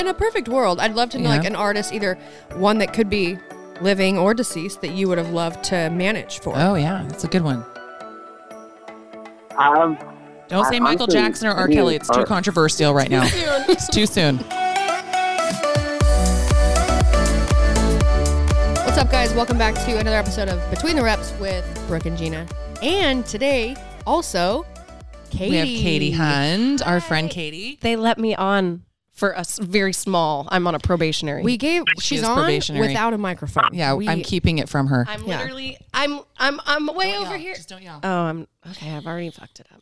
[0.00, 2.18] in a perfect world, I'd love to know like an artist, either
[2.54, 3.38] one that could be
[3.80, 6.54] living or deceased, that you would have loved to manage for.
[6.56, 7.64] Oh yeah, that's a good one.
[9.56, 9.98] Um,
[10.48, 11.68] Don't I say Michael honestly- Jackson or R.
[11.68, 11.96] mean, Kelly.
[11.96, 13.22] It's too art- controversial right now.
[13.68, 14.38] it's too soon.
[18.78, 19.34] What's up, guys?
[19.34, 22.46] Welcome back to another episode of Between the Reps with Brooke and Jeanna.
[22.82, 23.76] And today,
[24.06, 24.64] also,
[25.28, 25.50] Katie.
[25.50, 27.78] We have Katie Hund, our friend Katie.
[27.82, 28.82] They let me on
[29.20, 30.48] for a s- very small.
[30.50, 31.42] I'm on a probationary.
[31.42, 32.88] We gave She she's is on probationary.
[32.88, 33.68] without a microphone.
[33.72, 35.04] Yeah, We- I'm keeping it from her.
[35.08, 35.38] I'm Yeah.
[35.38, 35.76] literally.
[35.92, 36.20] I'm.
[36.38, 36.58] I'm.
[36.64, 37.54] I'm way over here.
[37.54, 38.00] Just don't yell.
[38.02, 38.90] Oh, I'm okay.
[38.94, 39.80] I've already fucked it up.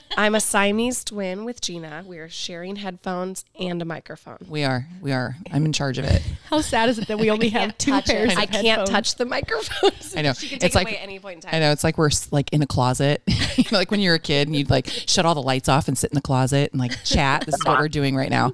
[0.16, 2.04] I'm a Siamese twin with Jeanna.
[2.06, 4.38] We are sharing headphones and a microphone.
[4.48, 4.86] We are.
[5.00, 5.36] We are.
[5.52, 6.22] I'm in charge of it.
[6.50, 8.30] How sad is it that we only have two pairs?
[8.30, 8.32] it.
[8.32, 10.14] Of I can't touch the microphones.
[10.16, 10.32] I know.
[10.32, 11.54] She can It's like- away at any point in time.
[11.54, 11.72] I know.
[11.72, 13.22] It's like we're like in a closet.
[13.56, 15.88] you know, like when you're a kid and you'd like shut all the lights off
[15.88, 17.44] and sit in the closet and like chat.
[17.46, 18.52] This is what we're doing right now.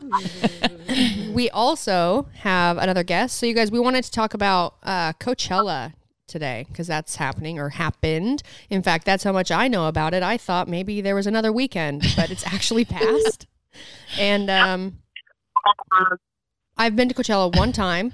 [1.32, 3.38] We also have another guest.
[3.38, 5.94] So, you guys, we wanted to talk about uh, Coachella
[6.26, 8.42] today because that's happening or happened.
[8.70, 10.22] In fact, that's how much I know about it.
[10.22, 13.46] I thought maybe there was another weekend, but it's actually passed.
[14.18, 14.98] And um,
[16.76, 18.12] I've been to Coachella one time,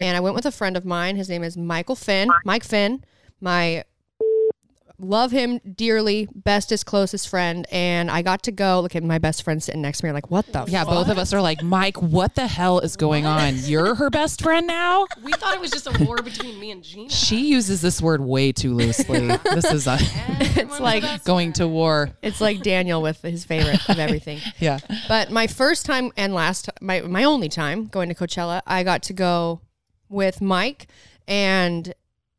[0.00, 1.16] and I went with a friend of mine.
[1.16, 2.30] His name is Michael Finn.
[2.44, 3.04] Mike Finn,
[3.40, 3.84] my
[4.98, 7.66] love him dearly, bestest, closest friend.
[7.70, 8.80] And I got to go.
[8.80, 10.12] Look at my best friend sitting next to me.
[10.12, 10.64] Like, what the?
[10.68, 13.54] Yeah, both of us are like, Mike, what the hell is going on?
[13.58, 15.06] You're her best friend now?
[15.22, 17.10] we thought it was just a war between me and Jeanna.
[17.10, 19.26] She uses this word way too loosely.
[19.26, 22.10] This is a It's like going to war.
[22.22, 24.40] It's like Daniel with his favorite of everything.
[24.58, 24.78] Yeah.
[25.08, 29.02] But my first time and last, my my only time going to Coachella, I got
[29.04, 29.60] to go
[30.08, 30.86] with Mike,
[31.26, 31.92] and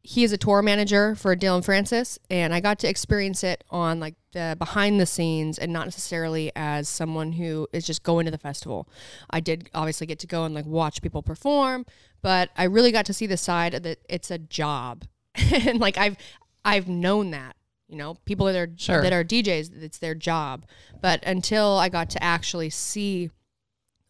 [0.07, 3.99] he is a tour manager for Dillon Francis, and I got to experience it on
[3.99, 8.31] like the behind the scenes and not necessarily as someone who is just going to
[8.31, 8.87] the festival.
[9.31, 11.87] I did obviously get to go and like watch people perform,
[12.21, 15.05] but I really got to see the side that it's a job,
[15.51, 16.17] and like I've
[16.63, 17.55] I've known that.
[17.87, 19.01] You know, people that are Sure.
[19.01, 20.65] that are DJs, it's their job.
[21.01, 23.31] But until I got to actually see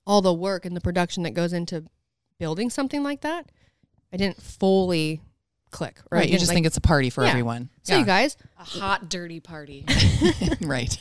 [0.05, 1.85] all the work and the production that goes into
[2.37, 3.49] building something like that,
[4.11, 5.21] I didn't fully
[5.75, 5.99] click.
[6.11, 6.25] Or I Right.
[6.25, 7.29] You didn't, just like- think it's a party for Yeah.
[7.31, 7.69] everyone.
[7.83, 8.37] So you guys.
[8.59, 9.85] a hot, dirty party.
[10.61, 10.97] right.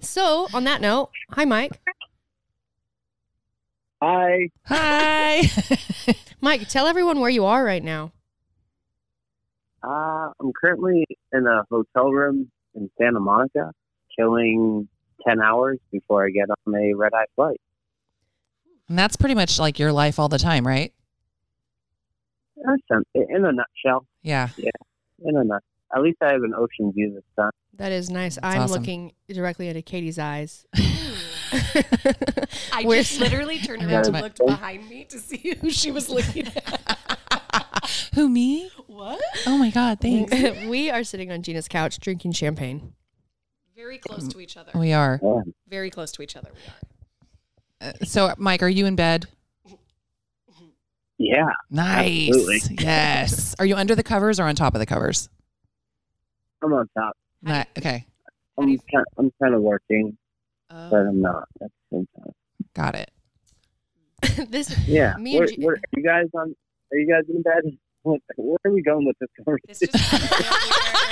[0.00, 1.80] So on that note, hi Mike.
[4.02, 4.50] Hi.
[4.66, 5.42] Hi.
[6.40, 8.12] Mike, tell everyone where you are right now.
[9.82, 13.72] uh, I'm currently in a hotel room in Santa Monica,
[14.18, 14.88] killing
[15.26, 17.60] ten hours before I get on a red eye flight.
[18.88, 20.92] and that's pretty much like your life all the time, right?
[22.64, 24.48] That's some- In a nutshell, Yeah.
[24.56, 24.70] Yeah.
[25.24, 25.62] In a nut.
[25.94, 27.50] At least I have an ocean view this time.
[27.74, 28.38] That is nice.
[28.42, 28.80] I'm awesome.
[28.80, 30.66] looking directly into Katie's eyes.
[32.72, 34.20] I Where- just literally turned around and know.
[34.20, 36.98] looked behind me to see who she was looking at.
[38.14, 38.70] Who me?
[38.86, 39.20] what?
[39.46, 40.00] Oh my God.
[40.00, 40.32] Thanks.
[40.68, 42.94] we are sitting on Jeanna's couch drinking champagne.
[43.76, 44.72] Very close to each other.
[44.74, 45.20] we are.
[45.22, 45.42] Yeah.
[45.68, 46.50] Very close to each other.
[46.54, 47.90] We are.
[47.90, 49.26] Uh, So, Mike, are you in bed?
[51.18, 52.28] Yeah, Nice.
[52.28, 52.76] Absolutely.
[52.84, 53.54] Yes.
[53.58, 55.28] Are you under the covers or on top of the covers?
[56.62, 57.16] I'm on top.
[57.42, 58.06] Ni- okay.
[58.58, 60.16] I'm kind, I'm kind of working,
[60.70, 62.32] Uh, but I'm not at the same time.
[62.74, 63.10] Got it.
[64.50, 65.16] this Yeah.
[65.18, 66.54] Me and Where, G- where, are you guys on?
[66.92, 67.62] Are you guys in bed?
[68.36, 69.28] Where are we going with this
[69.80, 71.10] this conversation?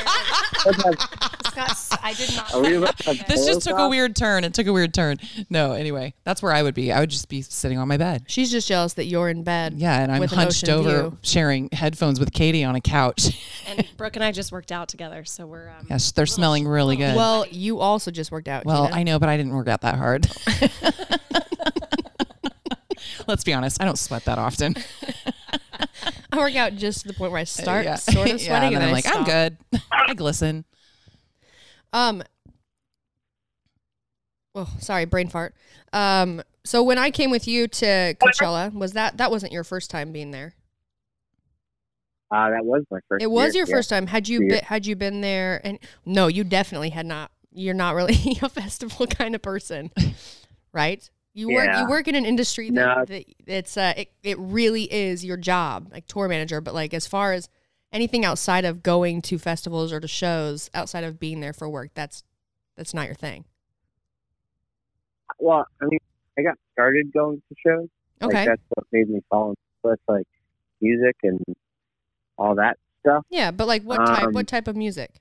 [0.73, 1.07] Just Let's
[1.45, 2.55] This got s- I did not.
[2.55, 4.45] Are we about to have This just took a weird turn.
[4.45, 5.19] It took a weird turn.
[5.51, 6.93] No, anyway, that's where I would be.
[6.93, 8.25] I would just be sitting on my bed.
[8.27, 9.75] she's just jealous that you're in bed.
[9.77, 11.19] Yeah, and I'm With an hunched ocean over view.
[11.23, 13.41] sharing headphones with Katie on a couch.
[13.67, 15.71] And Brooke and I just worked out together, so we're.
[15.71, 17.17] Um, yes, they're smelling really good.
[17.17, 18.67] Well, Well, you also just worked out.
[18.67, 20.29] Well, I know, but I didn't work out that hard.
[23.27, 24.75] Let's be honest, I don't sweat that often.
[26.35, 27.95] I work out just to the point where I start yeah.
[27.97, 29.57] sort of Yeah, sweating, and then and I'm like, I I'm good.
[29.93, 30.65] I glisten.
[31.93, 32.23] Um.
[34.55, 35.55] Oh, sorry, brain fart.
[35.93, 36.43] Um.
[36.65, 40.13] So when I came with you to Coachella, was that that wasn't your first time
[40.13, 40.55] being there?
[42.31, 43.23] Uh, that was my first.
[43.23, 43.77] It was year, your yeah.
[43.77, 44.07] first time.
[44.07, 45.61] Had you been, had you been there?
[45.63, 47.31] And no, you definitely had not.
[47.53, 49.93] You're not really a festival kind of person,
[50.73, 51.09] right?
[51.37, 51.83] You work Yeah.
[51.83, 53.05] you work in an industry that, No.
[53.07, 56.61] that it's uh it, it really is your job, like tour manager.
[56.61, 57.49] But like as far as
[57.93, 61.91] anything outside of going to festivals or to shows, outside of being there for work,
[61.95, 62.23] that's
[62.77, 63.45] that's not your thing.
[65.41, 65.99] Well, I mean,
[66.39, 67.89] I got started going to shows.
[68.23, 68.35] Okay.
[68.37, 70.27] Like that's what made me fall in with like
[70.81, 71.41] music and
[72.39, 73.25] all that stuff.
[73.29, 75.21] yeah, but like what type Um, what type of music?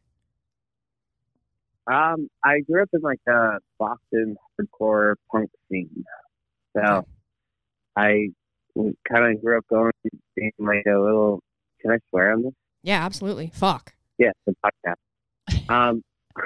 [1.92, 6.06] Um, I grew up in like the Boston hardcore punk scene.
[6.76, 7.06] So
[7.96, 8.30] I
[8.76, 9.92] kind of grew up going
[10.36, 11.42] being like a little.
[11.82, 12.54] Can I swear on this?
[12.84, 13.52] Yeah, absolutely.
[13.54, 13.94] Fuck.
[14.18, 15.70] Yeah, the podcast.
[15.70, 16.04] Um,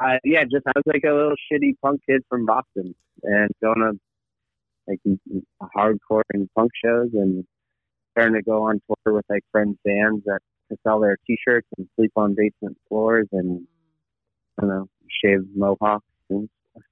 [0.00, 3.78] I, yeah, just I was like a little shitty punk kid from Boston, and going
[3.78, 3.98] to
[4.86, 5.00] like
[5.76, 7.44] hardcore and punk shows, and
[8.12, 10.40] starting to go on tour with like friends bands that
[10.70, 13.66] to sell their T-shirts and sleep on basement floors, and
[14.58, 14.88] I don't know,
[15.22, 16.82] shave mohawks and stuff.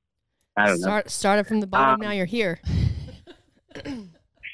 [0.56, 0.86] I don't know.
[0.86, 1.94] Start, started from the bottom.
[1.94, 2.60] Um, now you're here.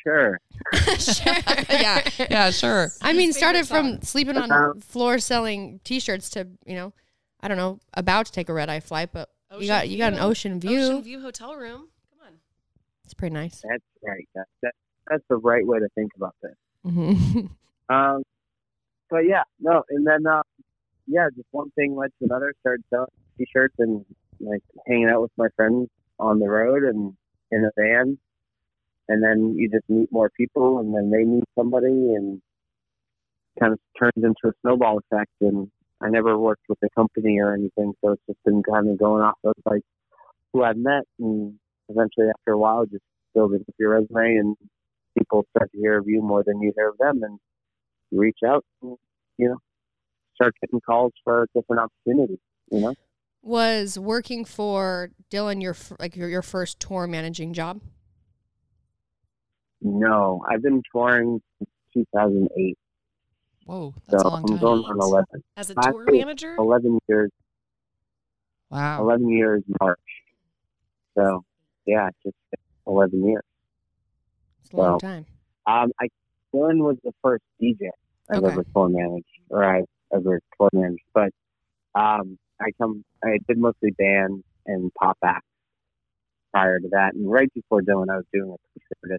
[0.02, 0.40] Sure.
[0.98, 1.34] sure.
[1.68, 2.90] yeah, yeah, sure.
[3.02, 6.94] I mean, started from sleeping on Um, floors selling T-shirts to you know,
[7.42, 9.28] I don't know, about to take a red eye flight, but
[9.58, 10.80] you got you got an ocean view.
[10.80, 11.88] Ocean View hotel room.
[12.10, 12.32] Come on.
[13.04, 13.62] It's pretty nice.
[13.68, 14.26] That's right.
[14.34, 14.72] That, that,
[15.08, 16.54] that's the right way to think about this.
[16.84, 17.40] hmm
[17.90, 18.22] Um,
[19.10, 20.42] but yeah, no, and then uh,
[21.06, 22.52] yeah, just one thing led to another.
[22.60, 23.08] Started selling
[23.38, 24.04] t-shirts and
[24.40, 25.88] like hanging out with my friends
[26.18, 27.14] on the road and
[27.50, 28.18] in a van,
[29.08, 32.40] and then you just meet more people, and then they meet somebody, and
[33.58, 35.32] kind of turns into a snowball effect.
[35.40, 35.68] And
[36.00, 39.22] I never worked with a company or anything, so it's just been kind of going
[39.22, 39.82] off of like
[40.52, 41.54] who I've met, and
[41.88, 43.04] eventually after a while, just
[43.34, 44.56] building up your resume, and
[45.18, 47.38] people start to hear of you more than you hear of them, and
[48.10, 48.96] you reach out and,
[49.38, 49.58] you know,
[50.40, 52.38] start getting calls for different opportunities,
[52.70, 52.94] you know?
[53.42, 57.80] Was working for Dillon your like your, your first tour managing job?
[59.82, 62.78] No, I've been touring since 2008.
[63.64, 64.58] Whoa, that's so a long I'm time.
[64.58, 65.26] going on 11.
[65.56, 66.54] As a I tour think- manager.
[66.58, 67.30] 11 years,
[68.70, 69.02] Wow.
[69.02, 69.98] 11 years March.
[71.16, 71.44] So,
[71.86, 72.36] yeah, just
[72.86, 73.42] 11 years.
[74.62, 75.26] It's a long Well, time.
[75.66, 76.08] Um, I,
[76.52, 77.88] Dillon was the first DJ
[78.30, 78.52] I've Okay.
[78.52, 81.02] ever tour managed, or I've ever tour managed.
[81.14, 81.30] But
[81.94, 85.46] um, I come, I did mostly band and pop acts
[86.52, 89.18] prior to that, and right before Dillon, I was doing a concertist.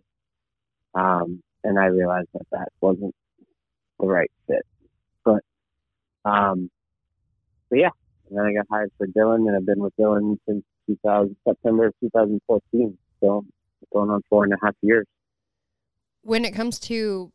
[0.94, 3.16] Um, and I realized that that wasn't
[4.00, 4.66] the right fit.
[5.24, 5.44] But,
[6.26, 6.70] um,
[7.70, 7.92] but yeah,
[8.30, 11.88] and then I got hired for Dillon, and I've been with Dillon since 2000, September
[11.88, 12.98] of 2014.
[13.22, 13.46] So
[13.94, 15.06] going on four and a half years.
[16.24, 17.32] When it comes to,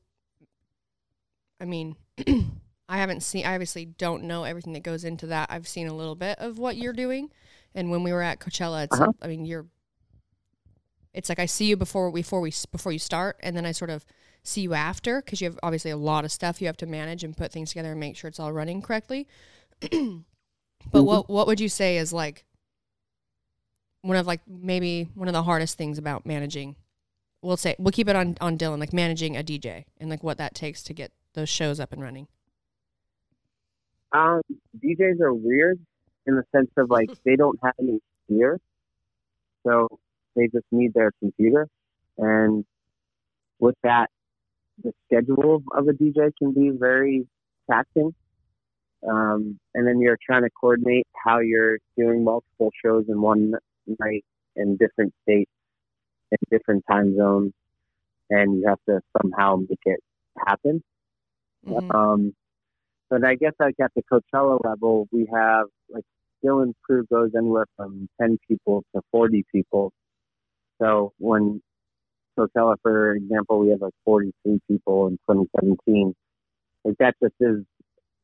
[1.61, 1.97] I mean,
[2.89, 3.45] I haven't seen.
[3.47, 5.51] I obviously don't know everything that goes into that.
[5.51, 7.31] I've seen a little bit of what you're doing,
[7.75, 9.01] and when we were at Coachella, it's.
[9.01, 9.13] Uh-huh.
[9.21, 9.67] I mean, you're.
[11.13, 13.91] It's like I see you before before we before you start, and then I sort
[13.91, 14.05] of
[14.43, 17.25] see you after because you have obviously a lot of stuff you have to manage
[17.25, 19.27] and put things together and make sure it's all running correctly.
[19.81, 20.21] but Mm-hmm.
[21.03, 22.45] what what would you say is like
[24.03, 26.77] one of like maybe one of the hardest things about managing?
[27.43, 30.39] We'll say we'll keep it on on Dillon, like managing a DJ and like what
[30.39, 32.29] that takes to get those shows up and running.
[34.17, 34.41] Um,
[34.83, 35.79] DJs are weird
[36.27, 38.59] in the sense of like they don't have any gear,
[39.67, 39.89] so
[40.35, 41.69] they just need their computer,
[42.19, 42.65] and
[43.59, 44.11] with that,
[44.83, 47.27] the schedule of a DJ can be very
[47.71, 48.15] taxing.
[49.07, 53.53] Um, and then you're trying to coordinate how you're doing multiple shows in one
[54.01, 54.25] night
[54.57, 55.51] in different states,
[56.33, 57.53] in different time zones,
[58.31, 60.01] and you have to somehow make it
[60.47, 60.83] happen.
[61.67, 61.95] Mhm.
[61.95, 62.35] Um,
[63.11, 66.05] but I guess like at the Coachella level, we have like
[66.43, 69.93] Dillon's crew goes anywhere from 10 people to 40 people.
[70.81, 71.63] So when
[72.39, 76.15] Coachella, for example, we have like 43 people in 2017.
[76.85, 77.65] Like that just is,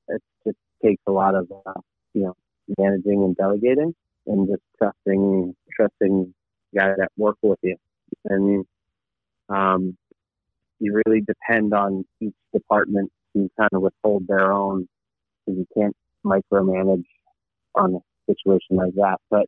[0.08, 1.80] it just takes a lot of, uh,
[2.14, 2.34] you know,
[2.78, 3.94] managing and delegating
[4.26, 6.34] and just trusting, trusting
[6.76, 7.76] guys that work with you.
[8.26, 8.64] And,
[9.48, 9.96] um,
[10.78, 14.88] you really depend on each department to kind of withhold their own
[15.46, 17.04] because you can't micromanage
[17.74, 19.18] on a situation like that.
[19.30, 19.46] But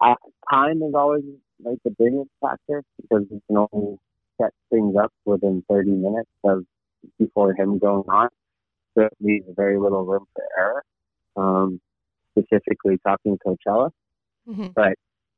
[0.00, 0.14] uh,
[0.52, 1.24] time is always
[1.64, 3.98] like the biggest factor because you can only
[4.40, 6.64] set things up within 30 minutes of
[7.18, 8.28] before him going on.
[8.94, 10.82] So it leaves very little room for error.
[11.36, 11.80] Um,
[12.36, 13.90] specifically talking Coachella,
[14.48, 14.72] Mhm.
[14.74, 14.94] but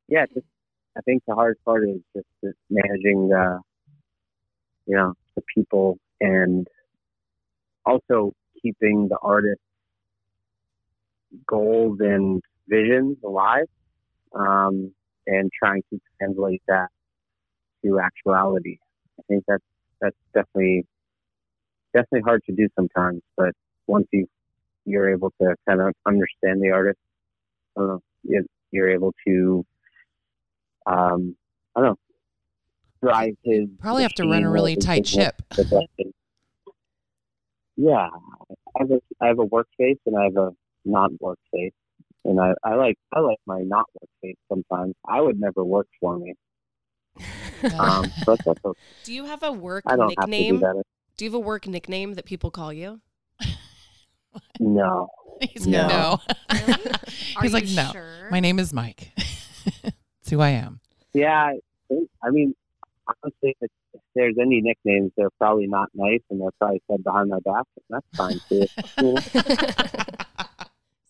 [0.07, 0.45] yeah, just,
[0.97, 3.61] I think the hardest part is just the managing the,
[4.87, 6.67] you know, the people and
[7.87, 9.61] also keeping the artist's
[11.45, 13.65] goals and visions alive
[14.35, 14.91] um,
[15.25, 16.87] and trying to translate that
[17.85, 18.77] to actuality.
[19.19, 19.63] I think that's
[20.01, 20.85] that's definitely
[21.93, 23.51] definitely hard to do sometimes, but
[23.87, 24.27] once you
[24.85, 26.99] you're able to kind of understand the artist,
[27.77, 29.65] I don't know, you- you're able to
[30.85, 31.35] um,
[31.75, 31.95] I don't know
[33.01, 35.41] drive his Probably have to run a really tight ship.
[37.77, 38.53] The best thing.
[38.53, 40.51] Yeah, I have a I have a workspace and I have a
[40.85, 41.71] non workspace,
[42.25, 44.95] and I, I like I like my not workspace sometimes.
[45.07, 46.33] I would never work for me.
[47.79, 48.79] Um, but that's okay.
[49.03, 50.59] Do you have a work I don't have to do nickname?
[50.59, 50.83] better.
[51.17, 53.01] Do you have a work nickname that people call you?
[54.59, 55.07] No.
[55.41, 55.87] He's No.
[55.87, 56.21] no.
[57.35, 57.89] Are He's like, no.
[57.91, 58.27] sure?
[58.29, 59.11] My name is Mike.
[59.83, 60.81] That's who I am.
[61.13, 62.53] Yeah, I think- I mean,
[63.07, 63.71] honestly, if, if
[64.17, 67.65] there's any nicknames, they're probably not nice, and they're probably said behind my back.
[67.75, 68.65] and That's fine too.
[68.97, 69.19] You know?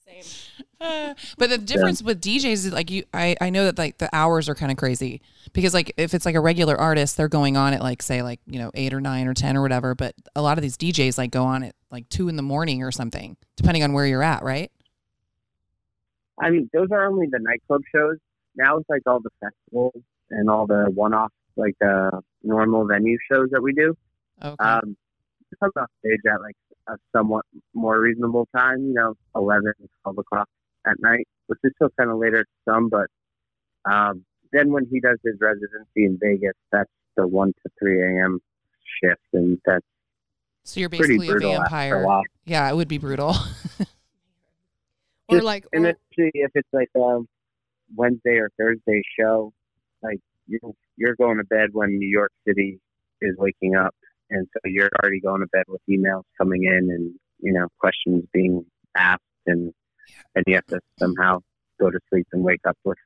[0.06, 0.24] Same.
[0.80, 4.10] Uh, but the difference with DJs is like you I, I know that like the
[4.14, 5.22] hours are kind of crazy
[5.52, 8.40] because like if it's like a regular artist they're going on at like say like
[8.46, 11.18] you know 8 or 9 or 10 or whatever but a lot of these DJs
[11.18, 14.22] like go on at like 2 in the morning or something depending on where you're
[14.22, 14.72] at right
[16.40, 18.18] I mean, those are only the nightclub shows.
[18.56, 23.50] Now it's like all the festivals and all the one-off, like the normal venue shows
[23.52, 23.96] that we do.
[24.44, 24.96] okay Um,
[25.60, 26.56] come off stage at like
[26.88, 30.48] a somewhat more reasonable time, you know, 11, 12 o'clock
[30.86, 33.08] at night, which is still kind of later to some, but
[33.90, 38.40] um, then when he does his residency in Vegas, that's the 1 to 3 a.m.
[39.02, 39.86] shift, and that's
[40.64, 42.24] so you're basically a vampire a while.
[42.46, 43.30] yeah it would be brutal
[45.30, 47.20] or Just- like, And or- especially if it's like a
[47.96, 49.54] Wednesday or Thursday show,
[50.04, 52.80] like you're, you're going to bed when New York City
[53.22, 53.94] is waking up.
[54.30, 58.26] And so you're already going to bed with emails coming in and, you know, questions
[58.34, 59.22] being asked.
[59.46, 59.74] And
[60.36, 61.40] and you have to somehow
[61.80, 62.98] go to sleep and wake up with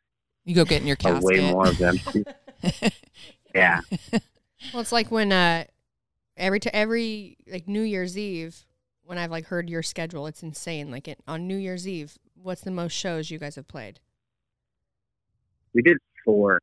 [0.46, 2.00] you go get in your a casket way more of them.
[3.56, 3.82] yeah.
[4.74, 5.66] well, it's like when uh,
[6.36, 8.66] every to every like New Year's Eve,
[9.04, 10.90] when I've like heard your schedule, it's insane.
[10.90, 14.00] Like it, on New Year's Eve, what's the most shows you guys have played?
[15.74, 16.60] We did four,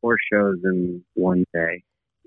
[0.00, 1.82] four shows in one day,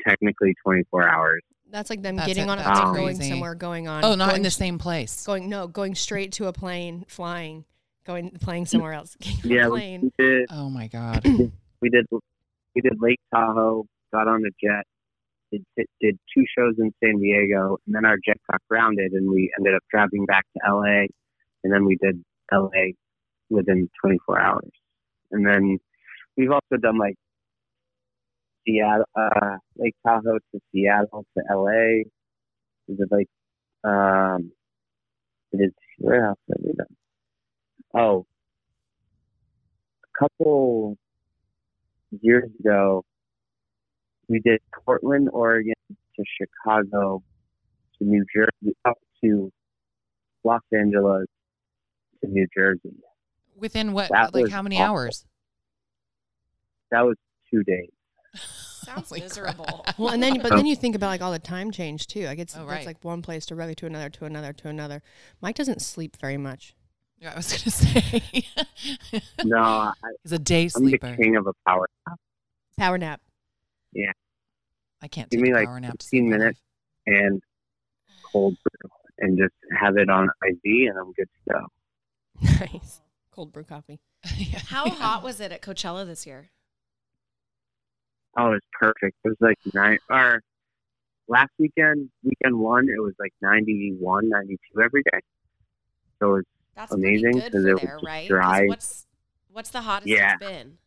[0.08, 1.42] technically 24 hours.
[1.72, 3.30] That's like them That's getting a- on a that's plane, going crazy.
[3.32, 4.04] somewhere, going on.
[4.04, 7.64] oh not going in the same place Going no, going straight to a plane, flying,
[8.06, 9.16] going playing somewhere else.
[9.44, 10.12] Yeah, plane.
[10.18, 11.24] we did oh my god
[11.82, 12.06] we did
[12.76, 14.84] we did Lake Tahoe, got on a jet,
[15.52, 15.64] did,
[16.02, 19.74] did two shows in San Diego, and then our jet got grounded, and we ended
[19.76, 21.06] up driving back to LA,
[21.64, 22.94] and then we did LA
[23.50, 24.70] within 24 hours,
[25.32, 25.78] and then
[26.38, 27.16] we've also done like
[28.70, 32.02] Seattle, uh, Lake Tahoe to Seattle to LA.
[32.88, 33.28] Is it like
[33.84, 34.52] um,
[35.52, 36.88] we did where else have we done?
[37.94, 38.26] Oh,
[40.04, 40.98] a couple
[42.22, 43.04] years ago,
[44.28, 47.24] we did Portland, Oregon to Chicago
[47.98, 49.52] to New Jersey, up to
[50.44, 51.26] Los Angeles
[52.22, 52.96] to New Jersey.
[53.56, 54.86] within what That like how many awful.
[54.98, 55.26] hours
[56.92, 57.16] That was
[57.52, 57.90] two days.
[58.84, 59.66] Sounds Holy miserable.
[59.66, 59.96] crap.
[60.00, 62.26] Well, and then but then you think about like all the time change too.
[62.26, 62.86] Like it's Oh, it's right.
[62.86, 65.02] like one place to really to another to another to another.
[65.42, 66.74] Mike doesn't sleep very much.
[67.20, 67.72] yeah, I was gonna
[68.24, 68.46] say
[69.44, 69.94] No, I,
[70.24, 72.20] he's a day I'm the king of a power nap.
[72.78, 73.22] Power nap.
[73.94, 74.12] Yeah.
[75.02, 76.60] I can't Give take me a like power nap to 15 minutes.
[77.08, 77.16] life.
[77.16, 77.42] and
[78.32, 81.68] cold brew and just have it on IV and I'm good to go.
[82.42, 83.02] Nice.
[83.32, 84.00] Cold brew coffee.
[84.38, 84.60] Yeah.
[84.68, 86.50] How hot was it at Coachella this year?
[88.38, 89.18] Oh, it's perfect.
[89.24, 90.42] It was like nine or
[91.28, 95.20] last weekend, weekend one, it was like 91, 92 every day.
[96.20, 98.22] So it's That's Amazing, because good 'cause for it was there, just right?
[98.22, 98.66] 'Cause dry.
[98.68, 99.08] What's
[99.52, 100.36] what's the hottest Yeah.
[100.40, 100.78] it's been?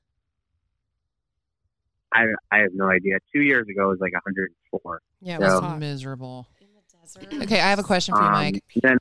[2.15, 3.19] I I have no idea.
[3.33, 5.01] Two years ago it was like 104.
[5.21, 5.79] Yeah, it So- was That's hot.
[5.79, 6.47] miserable.
[6.61, 7.33] In the desert.
[7.45, 8.63] Okay, I have a question for you, Um, Mike.
[8.83, 8.99] then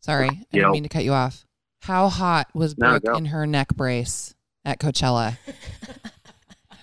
[0.00, 0.44] Sorry, I Yo.
[0.52, 1.46] didn't mean to cut you off.
[1.82, 3.14] How hot was No, Brooke go.
[3.16, 4.34] in her neck brace
[4.64, 5.36] at Coachella?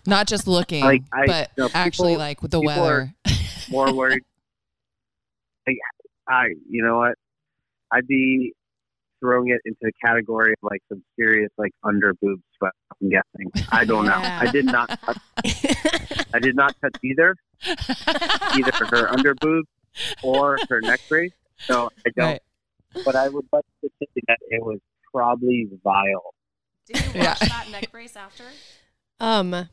[0.08, 3.14] Not just looking, Like, I- but no, actually people- like with the weather.
[3.70, 4.24] more worried.
[5.68, 5.78] like,
[6.28, 7.16] I, you know what?
[7.92, 8.54] I'd be
[9.20, 12.72] throwing it into the category of like some serious like under boob sweat.
[13.02, 13.68] I'm guessing.
[13.72, 14.14] I don't know.
[14.16, 14.88] I did not.
[15.06, 15.18] Touch,
[16.34, 17.36] I did not touch either,
[18.54, 19.66] either her under boob
[20.24, 21.32] or her neck brace.
[21.60, 22.26] So I don't.
[22.28, 22.42] Right.
[23.06, 24.80] But I would like to say that it was
[25.14, 26.34] probably vile.
[26.86, 27.30] Did you Yeah.
[27.30, 28.44] wash that neck brace after?
[29.20, 29.68] um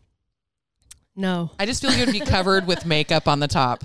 [1.16, 1.50] no.
[1.58, 3.84] I just feel like it would be covered with makeup on the top,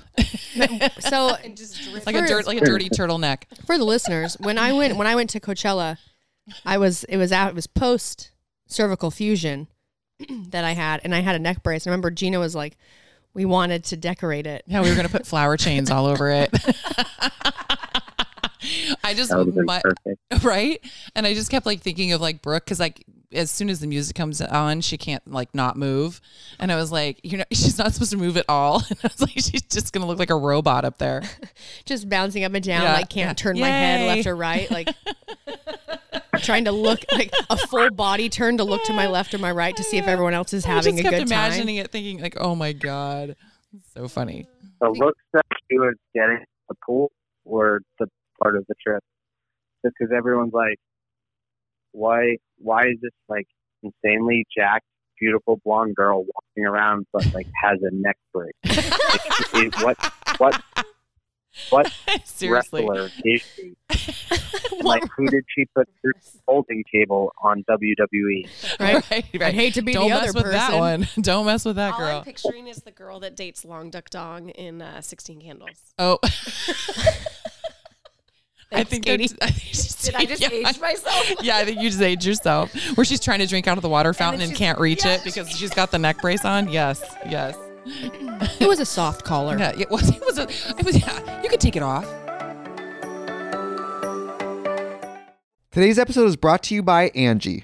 [0.99, 3.43] So just like a dirt, like a dirty turtleneck.
[3.65, 5.97] for the listeners, when I went when I went to Coachella,
[6.65, 8.31] I was it was out it was post
[8.67, 9.67] cervical fusion
[10.49, 11.85] that I had, and I had a neck brace.
[11.87, 12.77] I remember Jeanna was like,
[13.33, 14.63] we wanted to decorate it.
[14.67, 16.49] Yeah, we were gonna put flower chains all over it.
[19.03, 20.19] I just That would have been my, perfect.
[20.43, 20.79] right,
[21.15, 23.87] and I just kept like thinking of like Brooke because like as soon as the
[23.87, 26.19] music comes on, she can't like not move,
[26.59, 28.81] and I was like, you know, she's not supposed to move at all.
[28.89, 31.21] And I was like, she's just gonna look like a robot up there.
[31.85, 33.33] Just bouncing up and down, Yeah, like can't yeah.
[33.33, 34.69] turn my head left or right.
[34.71, 34.89] Like
[36.37, 39.51] trying to look like a full body turn to look to my left or my
[39.51, 41.85] right to see if everyone else is I having just a kept good imagining time.
[41.85, 43.35] it, thinking like, "Oh my god,
[43.93, 44.47] so funny."
[44.81, 47.11] The looks that she was getting at the pool
[47.45, 48.07] were the
[48.41, 49.03] part of the trip.
[49.85, 50.77] Just because everyone's like,
[51.91, 53.47] why, why is this like
[53.83, 54.85] insanely jacked,
[55.19, 58.51] beautiful blonde girl walking around but like has a neck brace?
[59.53, 59.97] Like, is- what,
[60.37, 60.61] what,
[61.71, 61.91] what
[62.23, 62.81] Seriously.
[62.87, 63.75] wrestler is she?
[64.81, 67.65] Like, who did she put through the holding table on?
[67.69, 68.47] WWE?
[68.79, 69.11] Right?
[69.11, 70.51] right, I'd hate to be Don't the mess other with person.
[70.53, 71.07] that one.
[71.19, 72.17] Don't mess with that All girl.
[72.19, 75.93] I'm picturing is the girl that dates Long Duck Dong in uh, 16 Candles.
[75.97, 76.17] oh.
[78.71, 79.27] I Thanks, think Katie.
[79.27, 80.49] that's- I think she's- Did I just yeah.
[80.51, 81.31] age myself?
[81.41, 82.71] Yeah, I think you just aged yourself.
[82.95, 85.15] Where she's trying to drink out of the water fountain and, she's- can't reach yeah.
[85.15, 86.69] it because she's got the neck brace on.
[86.69, 87.55] Yes, yes.
[88.59, 89.57] It was a soft collar.
[89.57, 90.09] Yeah, it was.
[90.09, 90.37] It was.
[90.37, 90.43] A,
[90.77, 90.97] it was.
[90.99, 92.05] Yeah, you could take it off.
[95.71, 97.63] Today's episode is brought to you by Angie.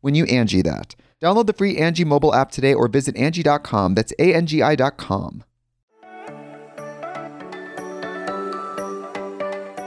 [0.00, 0.94] when you Angie that.
[1.20, 3.94] Download the free Angie mobile app today or visit Angie.com.
[3.94, 5.44] That's A-N-G-I dot com.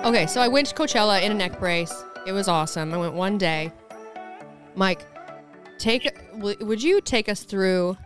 [0.05, 2.03] Okay, so I went to Coachella in a neck brace.
[2.27, 2.93] It was awesome.
[2.93, 3.71] I went one day.
[4.75, 5.05] Mike,
[5.77, 7.97] take w- would you take us through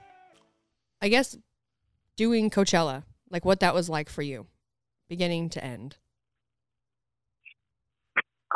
[1.01, 1.37] I guess
[2.15, 4.47] doing Coachella, like what that was like for you,
[5.07, 5.97] beginning to end.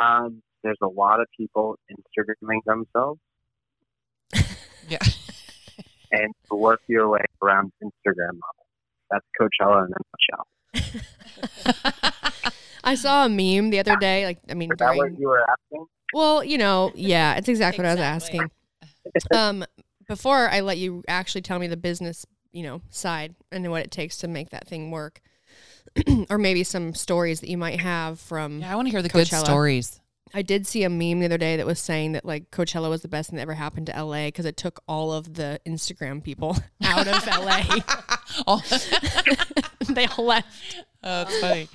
[0.00, 3.20] Um, there's a lot of people Instagramming themselves,
[4.88, 4.98] Yeah.
[6.12, 8.62] and work your way around Instagram models.
[9.10, 10.46] That's Coachella in a nutshell.
[12.84, 15.42] I saw a meme the other day, like I mean Is that what you were
[15.48, 15.86] asking?
[16.12, 18.50] Well, you know, yeah, it's exactly what I was asking.
[19.34, 19.64] Um,
[20.06, 23.90] before I let you actually tell me the business, you know, side and what it
[23.90, 25.20] takes to make that thing work,
[26.30, 28.60] or maybe some stories that you might have from.
[28.60, 30.00] Yeah, I want to hear the good stories.
[30.34, 33.02] I did see a meme the other day that was saying that like Coachella was
[33.02, 36.22] the best thing that ever happened to LA because it took all of the Instagram
[36.24, 37.62] people out of LA.
[39.92, 40.76] They all left.
[41.02, 41.68] oh, that's funny.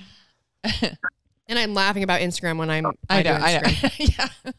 [1.46, 3.34] And I'm laughing about Instagram when I'm I do know.
[3.36, 3.60] I know.
[3.60, 4.16] Instagram.
[4.16, 4.52] yeah.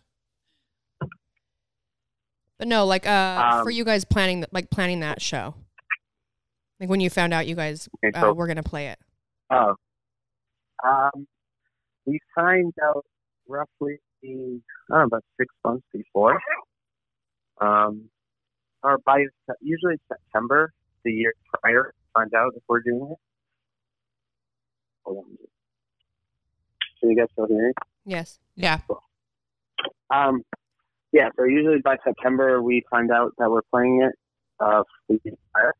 [2.57, 5.55] But no, like uh, Um, for you guys planning th- like planning that show,
[6.79, 8.99] like when you found out you guys Okay, uh, so- were gonna play it.
[9.51, 9.75] Oh,
[10.87, 11.27] um,
[12.05, 13.05] we signed out
[13.49, 16.39] roughly I don't know, about six months before.
[17.61, 18.09] Um,
[18.83, 19.25] or by
[19.61, 20.71] usually September
[21.03, 23.17] the year prior, find out if we're doing it.
[25.03, 25.37] Hold on.
[26.99, 27.73] Can you guys still hear me?
[28.05, 28.39] Yes.
[28.55, 28.79] Yeah.
[30.09, 30.43] Um,
[31.11, 34.15] yeah, so usually by September we find out that we're playing it.
[34.59, 35.73] Uh, the year prior.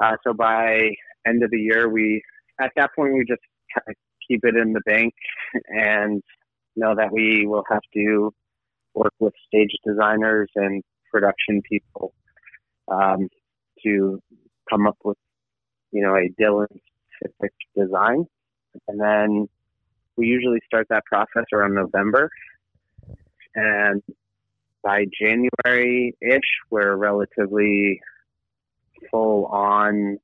[0.00, 0.90] Uh, so by
[1.26, 2.20] end of the year, we
[2.60, 3.94] at that point we just kind of
[4.26, 5.14] keep it in the bank
[5.68, 6.22] and
[6.76, 8.32] know that we will have to
[8.94, 12.12] work with stage designers and production people
[12.88, 13.28] um,
[13.82, 14.20] to
[14.68, 15.18] come up with,
[15.92, 16.68] you know, a Dillon
[17.16, 18.26] specific design,
[18.88, 19.48] and then
[20.16, 22.30] we usually start that process around November,
[23.54, 24.02] and
[24.82, 28.00] by January ish, we're relatively
[29.10, 30.18] full on.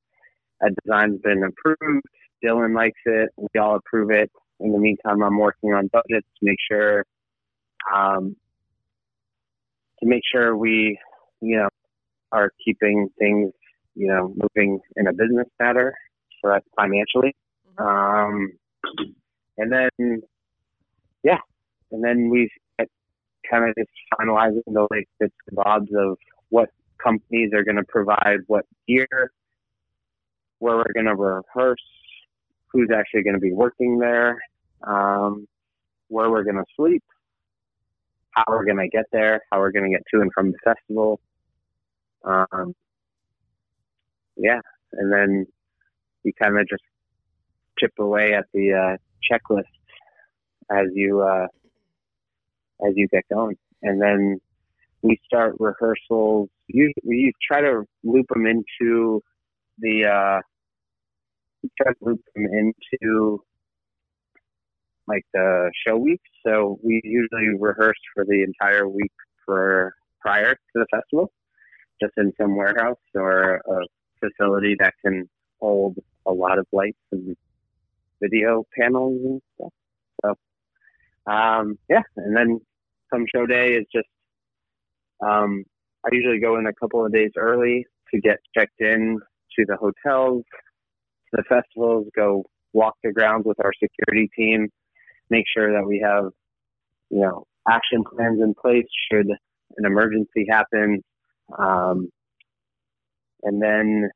[0.63, 2.07] A design's been approved.
[2.41, 3.31] Dillon likes it.
[3.37, 4.31] We all approve it.
[4.63, 7.05] In the meantime, I'm working on budgets to make sure,
[7.95, 8.37] um,
[10.01, 10.99] to make sure we,
[11.41, 11.69] you know,
[12.31, 13.53] are keeping things,
[13.95, 15.95] you know, moving in a business matter.
[16.41, 17.35] for us financially.
[17.79, 18.53] Um,
[19.59, 20.23] and then,
[21.23, 21.39] yeah,
[21.91, 22.51] and then we
[23.51, 26.17] kind of just finalizing the like bits and bobs of
[26.49, 26.71] what
[27.03, 29.07] companies are going to provide what gear,
[30.59, 31.83] where we're going to rehearse,
[32.73, 34.41] who's actually going to be working there,
[34.87, 35.47] um,
[36.09, 37.03] where we're going to sleep,
[38.33, 40.59] how we're going to get there, how we're going to get to and from the
[40.65, 41.21] festival.
[42.25, 42.75] Um,
[44.37, 44.61] yeah,
[44.93, 45.47] and then
[46.25, 46.83] you kind of just
[47.79, 48.97] chip away at the uh,
[49.31, 49.65] checklist
[50.71, 51.47] as you uh,
[52.87, 54.41] as you get going, and then
[55.03, 56.49] we start rehearsals.
[56.69, 59.21] You we try to loop them into
[59.79, 60.41] the uh,
[61.81, 63.43] try to loop them into
[65.09, 66.21] like the show week.
[66.47, 69.13] So we usually rehearse for the entire week
[69.45, 71.33] for prior to the festival,
[72.01, 73.81] just in some warehouse or a
[74.21, 75.29] facility that can
[75.61, 77.37] hold a lot of lights and
[78.23, 79.73] video panels and stuff.
[80.25, 82.61] So um, yeah, and then
[83.13, 84.09] come show day is just
[85.25, 85.65] um,
[86.05, 89.19] I usually go in a couple of days early to get checked in
[89.57, 90.43] to the hotels,
[91.31, 94.69] to the festivals, go walk the grounds with our security team,
[95.33, 96.27] make sure that we have,
[97.11, 101.03] you know, action plans in place should an emergency happen.
[101.59, 102.11] Um,
[103.43, 104.11] and then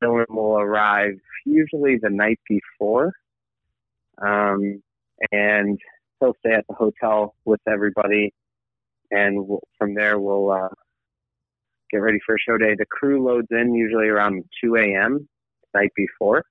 [0.00, 3.12] Dillon will arrive usually the night before.
[4.24, 4.82] Um,
[5.32, 5.78] and
[6.20, 8.32] he'll stay at the hotel with everybody.
[9.10, 10.68] And we'll, from there, we'll uh,
[11.90, 12.74] get ready for show day.
[12.78, 15.28] The crew loads in usually around 2 a.m.
[15.72, 16.44] the night before,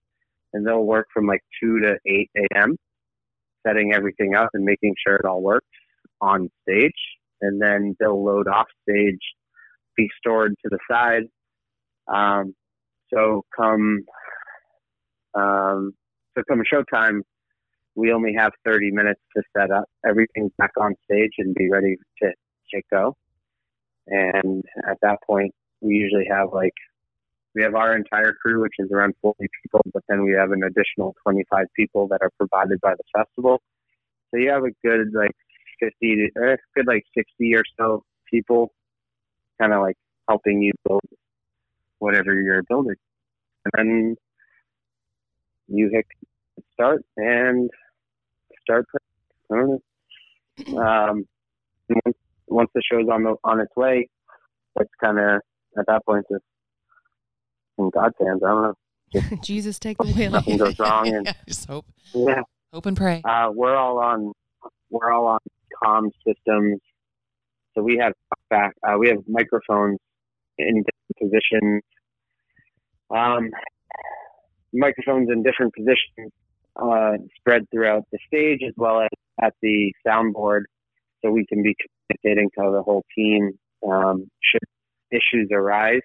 [0.54, 2.78] and they'll work from like 2 to 8 a.m.,
[3.66, 5.68] setting everything up and making sure it all works
[6.20, 6.92] on stage.
[7.42, 9.20] And then they'll load off stage,
[9.98, 11.24] be stored to the side.
[12.08, 12.54] Um,
[13.14, 14.02] so come,
[15.34, 15.94] um,
[16.36, 17.22] so come showtime,
[17.96, 21.98] we only have 30 minutes to set up everything back on stage and be ready
[22.22, 22.32] to,
[22.74, 23.16] to go.
[24.08, 26.74] And at that point, we usually have like,
[27.54, 30.64] we have our entire crew, which is around 40 people, but then we have an
[30.64, 33.62] additional 25 people that are provided by the festival.
[34.30, 35.36] So you have a good like
[35.80, 38.72] 50 to, or good like 60 or so people
[39.60, 39.98] kind of like
[40.30, 41.02] helping you build
[42.00, 42.96] whatever you're building.
[43.66, 44.16] And then
[45.68, 46.06] you hit
[46.74, 47.70] start and
[48.64, 48.86] start.
[49.52, 49.82] I don't
[50.68, 50.80] know.
[50.80, 51.26] Um,
[51.90, 54.08] once, once the show's on the, on its way,
[54.80, 55.42] it's kind of
[55.78, 56.44] at that point just
[57.78, 58.42] in God's hands.
[58.44, 59.38] I don't know.
[59.44, 60.32] Jesus, take the wheel.
[60.32, 62.42] Nothing goes wrong, and yeah, just hope, yeah,
[62.74, 63.22] hope and pray.
[63.26, 64.32] uh, we're all on
[64.90, 65.40] we're all on
[65.84, 66.80] comm systems.
[67.76, 68.14] So we have
[68.50, 70.00] back uh, we have microphones
[70.58, 71.82] in different positions.
[73.10, 73.50] Um,
[74.74, 76.32] microphones in different positions
[76.82, 79.10] uh, spread throughout the stage as well as
[79.42, 80.62] at the soundboard,
[81.22, 81.76] so we can be
[82.16, 83.52] communicating to the whole team
[83.88, 84.62] um, should
[85.12, 86.02] issues arise.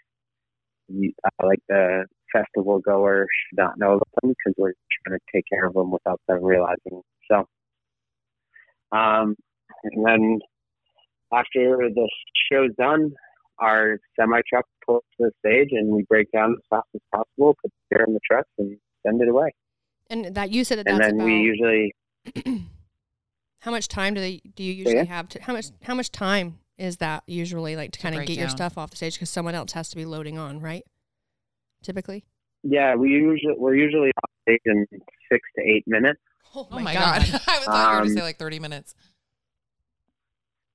[0.90, 4.72] Uh, like the festival goer should not know about them because we're
[5.06, 7.02] trying to take care of them without them realizing.
[7.30, 7.46] So,
[8.96, 9.36] um,
[9.84, 10.38] and then
[11.32, 12.08] after the
[12.50, 13.12] show's done,
[13.58, 17.56] our semi truck pulls to the stage and we break down as fast as possible,
[17.62, 19.52] put the beer in the truck, and send it away.
[20.08, 21.94] And that you said that And then about we usually
[23.60, 25.04] how much time do they do you usually Yeah.
[25.04, 28.28] have to how much how much time is that usually like to kind of break
[28.28, 30.84] get your stuff off the stage because someone else has to be loading on, right?
[31.82, 32.24] Typically.
[32.62, 34.86] yeah we usually we're usually off stage in
[35.30, 36.20] six to eight minutes.
[36.54, 37.20] oh my God.
[37.22, 38.94] I thought you were going Um, to say like 30 minutes.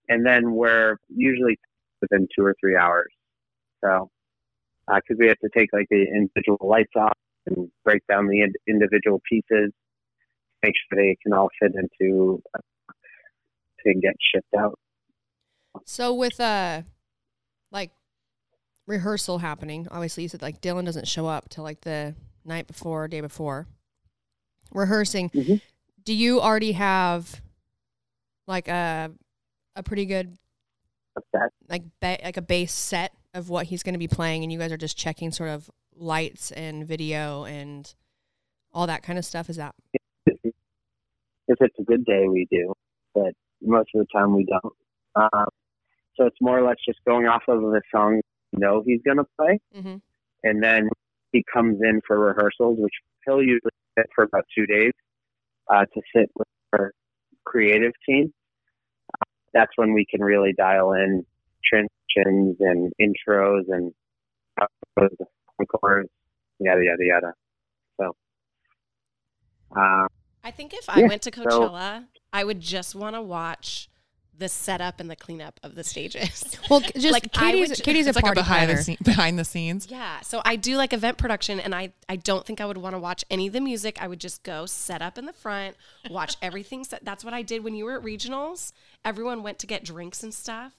[0.09, 1.57] and then we're usually
[2.01, 3.11] within two or three hours.
[3.83, 4.09] So,
[4.87, 8.55] because we have to take like the individual lights off and break down the ind-
[8.67, 9.71] individual pieces,
[10.63, 12.59] make sure they can all fit into uh,
[13.85, 14.77] to get shipped out.
[15.85, 16.81] So with uh
[17.71, 17.91] like
[18.87, 23.07] rehearsal happening, obviously you said like Dillon doesn't show up till like the night before,
[23.07, 23.67] day before.
[24.73, 25.29] Rehearsing.
[25.29, 25.61] Mhm.
[26.03, 27.41] Do you already have
[28.47, 29.11] like a
[29.75, 30.37] a pretty good
[31.69, 34.59] like ba- like a base set of what he's going to be playing and you
[34.59, 37.93] guys are just checking sort of lights and video and
[38.73, 39.75] all that kind of stuff is that
[40.25, 42.73] If it's a good day, we do,
[43.13, 44.73] but most of the time we don't.
[45.15, 45.47] Um,
[46.15, 48.21] so it's more or less just going off of the song
[48.51, 49.59] we know he's going to play.
[49.75, 49.95] mm-hmm.
[50.43, 50.89] and then
[51.31, 52.93] he comes in for rehearsals, which
[53.25, 54.91] he'll usually sit for about two days
[55.69, 56.91] uh, to sit with our
[57.45, 58.33] creative team.
[59.13, 61.25] Uh, that's when we can really dial in
[61.63, 63.93] transitions and intros and
[65.59, 66.07] encores,
[66.59, 67.31] yada yada yada.
[69.73, 70.05] Uh,
[70.43, 73.87] I think if I Yeah, went to so- Coachella, I would just want to watch
[74.41, 76.57] the setup and the cleanup of the stages.
[76.69, 78.75] Well, just Like, Katie's would- Katie's a It's like a behind planner.
[78.77, 79.87] the scene, behind the scenes.
[79.89, 82.93] yeah, so I do like event production, and I I don't think I would want
[82.95, 83.97] to watch any of the music.
[84.01, 85.77] I would just go set up in the front,
[86.09, 86.83] watch everything.
[86.83, 87.05] Set.
[87.05, 88.73] That's what I did when you were at regionals.
[89.05, 90.73] Everyone went to get drinks and stuff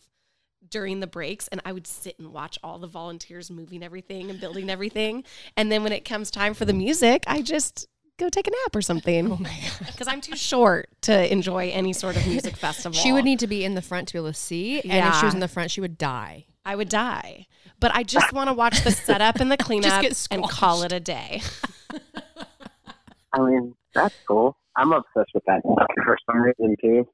[0.70, 4.38] during the breaks, and I would sit and watch all the volunteers moving everything and
[4.40, 5.24] building everything.
[5.56, 8.74] And then when it comes time for the music, I just go take a nap
[8.76, 9.32] or something.
[9.32, 9.38] Oh
[9.86, 12.96] Because I'm too short to enjoy any sort of music festival.
[12.98, 15.16] She would need to be in the front to be able to see, and if
[15.20, 16.46] she was in the front, she would die.
[16.64, 17.46] I would die.
[17.80, 21.00] But I just want to watch the setup and the cleanup and call it a
[21.00, 21.42] day.
[23.32, 24.56] I mean, that's cool.
[24.76, 27.08] I'm obsessed with that stuff for some reason too.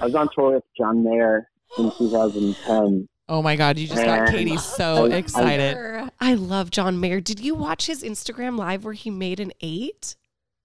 [0.00, 3.08] I was on tour with John Mayer in 2010.
[3.28, 6.10] Oh my God, you just got Katie so I- I- excited.
[6.20, 7.20] I love John Mayer.
[7.20, 10.14] Did you watch his Instagram live where he made an eight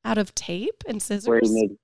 [0.08, 1.52] out of tape and scissors?
[1.52, 1.78] Made,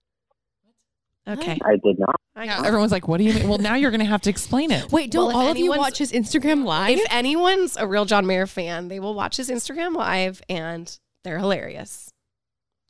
[1.27, 1.59] okay.
[1.65, 2.15] I did not.
[2.35, 4.29] I Yeah, everyone's like, "What do you mean?" Well, now you're going to have to
[4.29, 4.91] explain it.
[4.91, 6.97] Wait, don't Well, all of you watch his Instagram live?
[6.97, 11.39] if anyone's a real John Mayer fan, they will watch his Instagram live and they're
[11.39, 12.11] hilarious.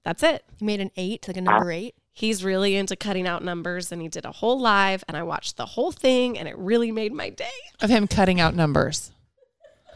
[0.05, 0.43] That's it.
[0.57, 1.95] he made an eight, like a number eight.
[2.11, 5.55] He's really into cutting out numbers and he did a whole live and I watched
[5.57, 7.49] the whole thing and it really made my day.
[7.81, 9.11] Of him cutting out numbers.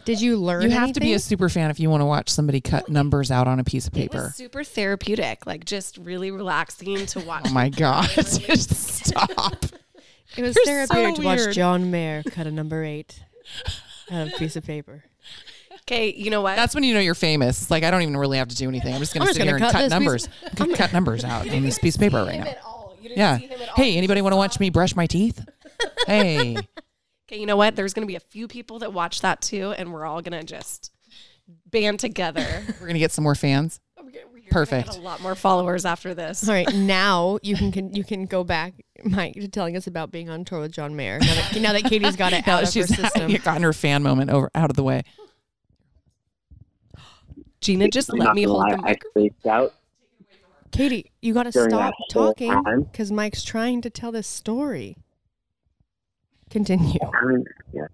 [0.08, 0.62] Did you learn?
[0.64, 3.30] You have to be a super fan if you want to watch somebody cut numbers
[3.30, 4.24] out on a piece of It paper.
[4.24, 7.44] was super therapeutic, like just really relaxing to watch.
[7.48, 8.06] Oh my God.
[8.26, 9.66] Stop.
[10.38, 11.56] It was You're therapeutic so to watch.
[11.56, 13.22] John Mayer cut a number eight
[14.10, 15.04] on a piece of paper.
[15.82, 16.56] Okay, you know what?
[16.56, 17.62] That's when you know you're famous.
[17.62, 18.94] It's like, I don't even really have to do anything.
[18.94, 20.28] I'm just going I'm to just sit here gonna and cut cut numbers.
[20.28, 22.46] piece- I can cut numbers out on this piece of paper right now.
[22.48, 22.96] at all.
[23.02, 23.38] You didn't Yeah.
[23.40, 23.76] see him at all.
[23.76, 25.46] Hey, anybody want to watch me brush my teeth?
[26.06, 26.56] Hey.
[27.30, 27.76] Okay, you know what?
[27.76, 30.40] There's going to be a few people that watch that too, and we're all going
[30.40, 30.92] to just
[31.66, 32.46] band together.
[32.80, 33.80] We're going to get some more fans.
[33.98, 34.88] We're gonna- we're gonna Perfect.
[34.92, 36.48] get A lot more followers after this.
[36.48, 40.10] All right, now you can, can you can go back, Mike, to telling us about
[40.12, 41.20] being on tour with John Mayer.
[41.20, 43.34] Now that, now that Katie's got it out that of her she's system.
[43.44, 45.04] gotten her fan moment over out of the way.
[47.62, 49.12] Jeanna just I'm let me hold lie, the I microphone.
[49.14, 49.74] freaked out.
[50.72, 54.96] Katie, you got to stop talking because Mike's trying to tell this story.
[56.50, 57.00] Continue.
[57.14, 57.88] I mean, yeah.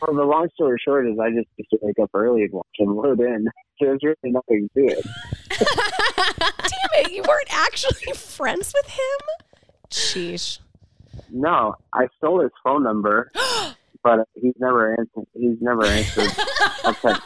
[0.00, 2.66] Well, the long story short is I just used to wake up early and watch
[2.76, 3.48] him load in.
[3.80, 5.04] There's really nothing to it.
[5.58, 9.46] Damn it, you weren't actually friends with him?
[9.90, 10.58] Sheesh.
[11.30, 13.32] No, I stole his phone number,
[14.02, 15.26] but he's never answered.
[15.34, 16.30] He's never answered.
[16.84, 17.22] I've sent.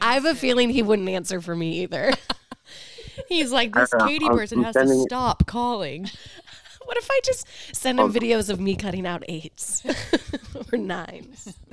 [0.00, 2.12] I have a feeling he wouldn't answer for me either.
[3.28, 6.08] He's like, this don't Katie person I'm has to stop calling.
[7.06, 8.08] What if I just send him Oh.
[8.08, 9.82] videos of me cutting out eights
[10.72, 11.54] or nines?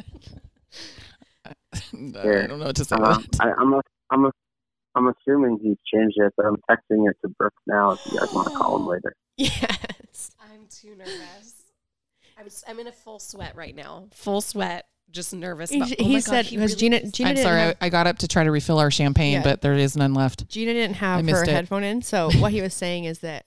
[1.45, 1.51] I
[2.13, 2.95] don't know what to say.
[2.95, 4.31] Uh, I, am a, I'm a,
[4.95, 7.91] I'm assuming he's changed it, but I'm texting it to Brooke now.
[7.91, 9.13] If you guys want to call him later.
[9.35, 10.29] Yes.
[10.39, 11.63] I'm too nervous.
[12.37, 14.09] I'm, s- I'm in a full sweat right now.
[14.13, 15.71] Full sweat, just nervous.
[15.71, 17.59] He, About, he oh my God, said he because really Jeanna Jeanna I'm didn't sorry.
[17.61, 19.43] have, I, I got up to try to refill our champagne, Yeah.
[19.43, 20.47] but there is none left.
[20.49, 21.55] Jeanna didn't I have missed her it.
[21.55, 22.03] headphone in.
[22.03, 23.45] So what he was saying is that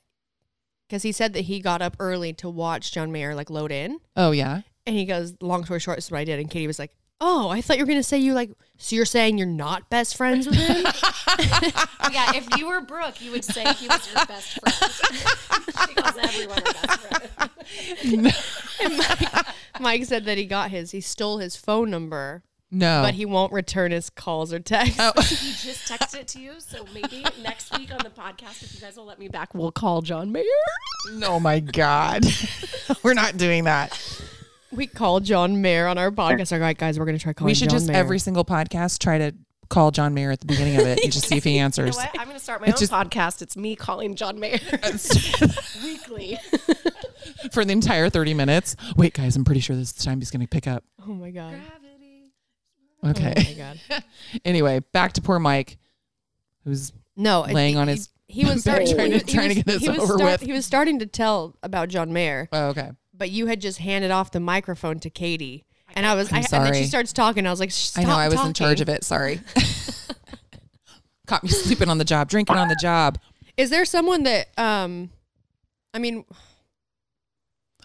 [0.89, 3.99] because he said that he got up early to watch John Mayer like load in,
[4.17, 4.63] Oh, yeah.
[4.87, 6.93] and he goes, "Long story short, this is what I did." And Katie was like,
[7.21, 10.17] "Oh, I thought you were gonna say you like, so you're saying you're not best
[10.17, 10.83] friends with him?"
[12.13, 15.89] yeah, if you were Brooke, you would say he was your best friend.
[15.89, 18.35] she calls everyone her best friend.
[18.97, 19.47] Mike,
[19.81, 23.03] Mike said that he got his, he stole his phone number, No.
[23.03, 24.97] but he won't return his calls or texts.
[24.99, 25.13] oh.
[25.23, 28.81] He just texted it to you, so maybe next week on the podcast, if you
[28.81, 30.45] guys will let me back, we'll call John Mayer.
[31.25, 32.25] oh, my God.
[33.03, 33.99] We're not doing that.
[34.73, 36.53] We call John Mayer on our podcast.
[36.53, 37.51] All right, guys, we're gonna try calling.
[37.51, 37.97] we should John just Mayer.
[37.97, 39.33] every single podcast try to
[39.71, 41.65] call John Mayer at the beginning of it and just see if he You know
[41.67, 41.97] answers.
[41.97, 42.11] what?
[42.19, 43.43] I'm going to start my It's own just- podcast.
[43.43, 44.59] It's me calling John Mayer
[45.83, 46.39] weekly.
[47.53, 48.77] For the entire 30 minutes.
[48.97, 50.85] Wait, guys, I'm pretty sure this time he's going to pick up.
[51.09, 51.51] Oh my god.
[51.53, 51.86] Gravity.
[53.11, 53.35] Okay.
[53.37, 53.55] Oh my
[53.99, 54.05] god.
[54.45, 55.79] anyway, back to poor Mike,
[56.65, 59.65] who's No, it- Laying on his He was starting, trying to- was- trying to was-
[59.65, 60.41] get this over with.
[60.41, 62.91] He was starting to tell about John Mayer, oh, okay.
[63.15, 65.65] but you had just handed off the microphone to Katie,
[65.95, 67.47] and I was, I, and then she starts talking.
[67.47, 69.05] I was like, I know I was in charge of it.
[69.05, 69.41] Sorry.
[71.27, 73.19] Caught me sleeping on the job, drinking on the job.
[73.57, 75.11] Is there someone that, um,
[75.93, 76.25] I mean,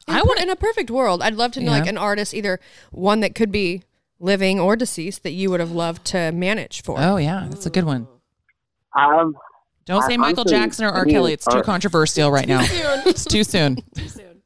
[0.07, 2.59] in I wanna- in a perfect world, I'd love to know like an artist, either
[2.91, 3.83] one that could be
[4.21, 6.95] living or deceased, that you would have loved to manage for.
[6.99, 8.07] Oh yeah, that's a good one.
[8.97, 9.35] Um,
[9.85, 11.05] Don't I- say Michael honestly, Jackson or I R.
[11.05, 11.33] mean, Kelly.
[11.33, 12.61] It's too or- controversial right now.
[12.61, 13.75] It's too soon.
[13.95, 14.41] Too soon.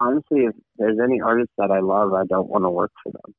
[0.00, 3.34] honestly, if there's any artists that I love, I don't want to work for them.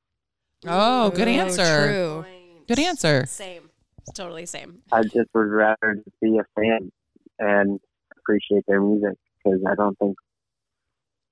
[0.65, 1.87] Oh, good answer.
[1.87, 2.25] True.
[2.67, 3.25] Good answer.
[3.25, 3.69] Same.
[3.99, 4.79] It's totally same.
[4.91, 6.91] I just would rather just be a fan
[7.39, 7.79] and
[8.17, 10.15] appreciate their music because I don't think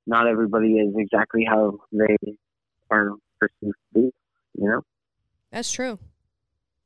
[0.05, 2.17] not everybody is exactly how they
[2.89, 4.11] are perceived to be.
[4.57, 4.81] You know,
[5.51, 5.97] That's true.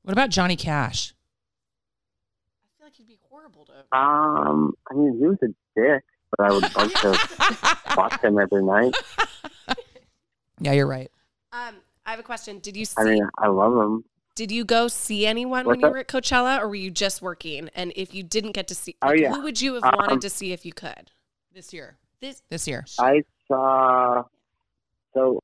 [0.04, 1.14] What about Johnny Cash?
[2.56, 3.98] I feel like he'd be horrible to.
[3.98, 5.48] um, I mean, he was a
[5.80, 6.04] dick,
[6.38, 8.96] but I would like to watch him every night.
[10.62, 11.12] Yeah, you're right.
[11.52, 12.60] Um, I have a question.
[12.60, 12.94] Did you see?
[12.98, 14.06] I mean, I love him.
[14.36, 15.92] did you go see anyone when you that?
[15.92, 17.70] were at Coachella, or were you just working?
[17.76, 19.34] And if you didn't get to see, Oh, yeah.
[19.34, 21.12] who would you have Um, wanted to see if you could?
[21.54, 21.98] This year.
[22.22, 22.86] This This year.
[23.00, 24.24] I saw
[25.14, 25.42] so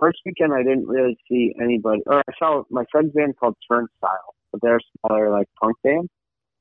[0.00, 4.34] first weekend I didn't really see anybody or I saw my friend's band called Turnstile,
[4.50, 6.08] but they're a smaller like punk band,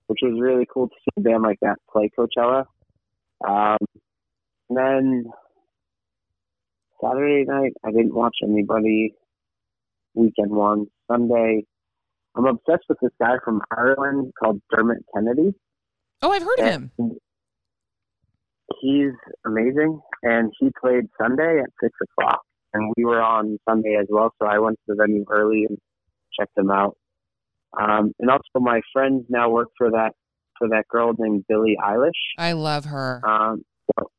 [0.08, 2.66] which was really cool to see a band like that play Coachella.
[3.48, 3.78] Um
[4.70, 5.26] and then
[7.02, 9.16] Saturday night I didn't watch anybody.
[10.14, 10.88] Weekend one.
[11.10, 11.64] Sunday
[12.36, 15.54] I'm obsessed with this guy from Ireland called Dermot Kennedy.
[16.22, 16.92] Oh, I've heard of him.
[18.82, 19.14] He's
[19.46, 22.42] amazing, and he played Sunday at six o'clock,
[22.74, 24.34] and we were on Sunday as well.
[24.42, 25.78] So I went to the venue early and
[26.38, 26.98] checked them out.
[27.80, 30.14] Um, and also, my friends now work for that
[30.58, 32.12] for that girl named Billie Eilish.
[32.38, 33.22] I love her.
[33.26, 34.10] Um, so,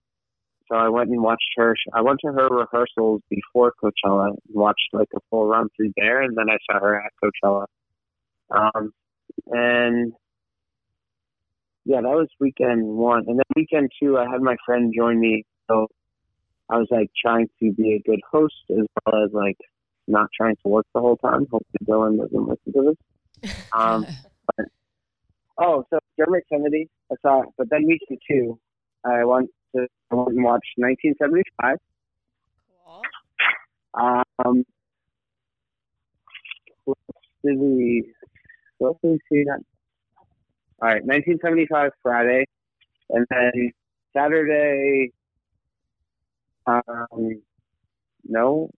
[0.70, 1.74] so I went and watched her.
[1.92, 6.22] I went to her rehearsals before Coachella and watched like a full run through there,
[6.22, 7.66] and then I saw her at Coachella.
[8.50, 8.92] Um,
[9.46, 10.12] and
[11.84, 15.44] yeah, that was weekend one, and then weekend two, I had my friend join me.
[15.68, 15.88] So
[16.70, 19.58] I was like trying to be a good host as well as like
[20.06, 21.46] not trying to work the whole time.
[21.50, 22.94] Hopefully, Dillon doesn't listen to
[23.42, 23.54] this.
[23.72, 24.06] Um,
[25.62, 28.58] Oh, so Dermot Kennedy, I saw, but then weekend two,
[29.04, 31.76] I went to I went and watched 1975.
[33.92, 34.64] Um,
[36.84, 36.96] what
[37.44, 38.10] did we?
[38.78, 39.60] What else did we see that?
[40.80, 42.46] All right, 1975 Friday,
[43.10, 43.72] and then
[44.16, 45.12] Saturday.
[46.66, 47.42] Um,
[48.28, 48.70] no,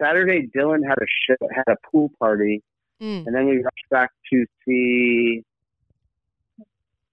[0.00, 2.62] Saturday Dillon had a show, had a pool party,
[3.00, 3.26] Mm.
[3.26, 5.44] and then we rushed back to see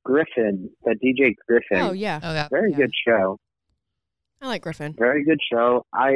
[0.05, 1.89] Gryffin, the DJ Gryffin.
[1.89, 2.49] Oh yeah, Oh, that.
[2.49, 2.77] Very yeah.
[2.77, 3.39] good show.
[4.41, 4.95] I like Gryffin.
[4.97, 5.85] Very good show.
[5.93, 6.13] I,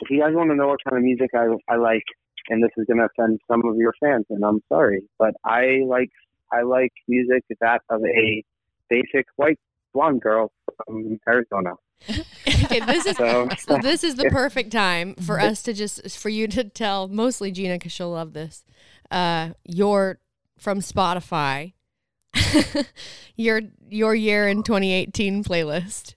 [0.00, 2.02] if you guys want to know what kind of music I, I like,
[2.48, 5.80] and this is going to offend some of your fans, and I'm sorry, but I
[5.86, 6.10] like
[6.52, 8.42] I like music that of a
[8.88, 9.58] basic white
[9.92, 10.50] blonde girl
[10.86, 11.72] from Arizona.
[12.48, 16.28] okay, this is So, so this is the perfect time for us to just for
[16.28, 18.64] you to tell mostly Jeanna because she'll love this.
[19.10, 20.20] Uh, your
[20.58, 21.74] from Spotify,
[23.36, 26.14] your your year in 2018 playlist.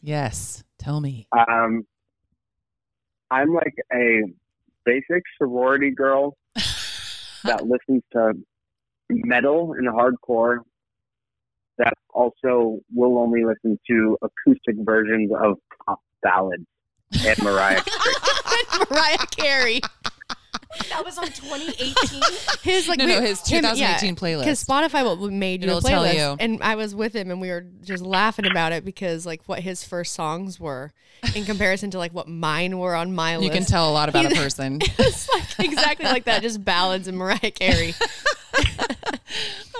[0.00, 0.64] Yes.
[0.78, 1.26] Tell me.
[1.32, 1.86] um,
[3.30, 4.22] I'm like a
[4.84, 6.36] basic sorority girl
[7.44, 8.34] that listens to
[9.08, 10.58] metal and hardcore
[11.78, 15.56] that also will only listen to acoustic versions of
[15.86, 16.64] pop ballads
[17.26, 18.86] and Mariah Carey.
[18.90, 19.80] Mariah Carey.
[20.90, 22.22] that was on 2018.
[22.62, 24.40] His like No, no, his 2018 playlist.
[24.40, 26.36] Because Spotify will- made you It'll a tell playlist, you.
[26.40, 29.60] and I was with him, and we were just laughing about it because like what
[29.60, 30.92] his first songs were
[31.36, 33.52] in comparison to like what mine were on my You list.
[33.52, 34.78] can tell a lot about a person.
[34.98, 37.94] it's like exactly like that, just ballads and Mariah Carey.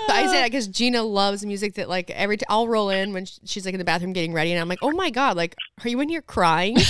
[0.06, 3.12] But I say that because Jeanna loves music that like every t- I'll roll in
[3.12, 5.54] when she's like in the bathroom getting ready, and I'm like, oh my god, like,
[5.84, 6.76] are you in here crying?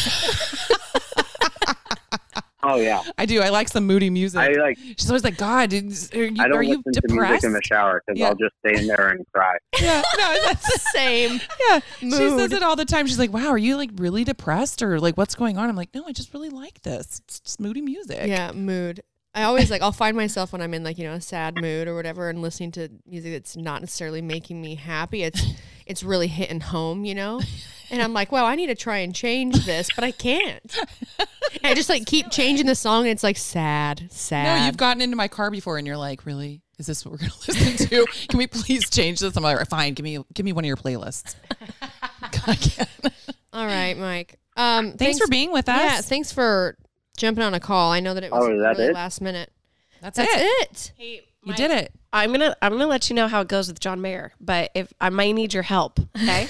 [2.67, 3.43] Oh yeah, I do.
[3.43, 4.41] I like some moody music.
[4.41, 4.79] I like.
[4.79, 7.53] She's always like, God, is, are you, I don't are you listen to music in
[7.53, 8.29] the shower because Yeah.
[8.29, 9.59] I'll just stay in there and cry.
[9.79, 11.41] yeah, no, that's the Same.
[11.69, 11.81] yeah.
[11.99, 13.07] She says it all the time.
[13.07, 15.69] She's like, Wow, are you like really depressed or like what's going on?
[15.69, 17.21] I'm like, No, I just really like this.
[17.27, 18.21] It's just moody music.
[18.25, 19.03] Yeah, mood.
[19.35, 21.89] I always like I'll find myself when I'm in like you know a sad mood
[21.89, 25.25] or whatever, and listening to music that's not necessarily making me happy.
[25.25, 25.45] It's
[25.87, 27.41] it's really hitting home, you know.
[27.91, 30.79] And I'm like, wow, I need to try and change this, but I can't.
[31.19, 34.45] And I just like keep changing the song, and it's like sad, sad.
[34.61, 36.63] No, you've gotten into my car before, and you're like, "Really?
[36.79, 38.07] Is this what we're gonna listen to?
[38.29, 40.77] Can we please change this?" I'm like, "Fine, give me give me one of your
[40.77, 41.35] playlists."
[42.47, 42.89] I can't.
[43.53, 44.39] All right, Mike.
[44.57, 45.79] Um, Thanks, for being with us.
[45.79, 46.77] Yeah, thanks for
[47.17, 47.93] jumping on a call.
[47.93, 48.95] I know that it was Oh, is that really it?
[48.95, 49.53] last minute.
[50.01, 50.41] That's, That's it.
[50.71, 50.93] it.
[50.97, 51.93] hey, You did it.
[52.13, 54.93] I'm gonna I'm gonna let you know how it goes with John Mayer, but if
[55.01, 56.49] I might need your help, okay?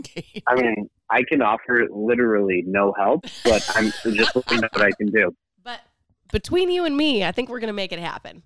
[0.00, 0.42] Okay.
[0.46, 4.90] I mean, I can offer literally no help, but I'm just looking at what I
[4.92, 5.34] can do.
[5.64, 5.80] but
[6.32, 8.42] between you and me, I think we're gonna make it happen.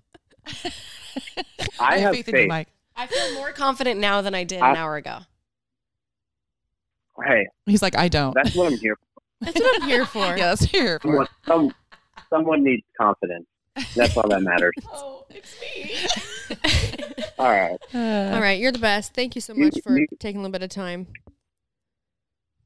[1.79, 2.49] I have faith in you, faith.
[2.49, 2.67] Mike.
[2.95, 5.19] I feel more confident now than I did I- an hour ago.
[7.25, 9.12] Hey, He's like, "I don't." that's what I'm here for.
[9.43, 10.19] That's what I'm here for.
[10.25, 10.99] yeah, that's here.
[10.99, 11.07] For.
[11.07, 11.73] Someone, some,
[12.29, 13.45] someone needs confidence.
[13.95, 14.73] That's all that matters.
[14.93, 15.95] Oh, it's me.
[17.39, 17.77] All right.
[17.93, 19.13] All right, you're the best.
[19.15, 21.07] Thank you so much for taking a little bit of time.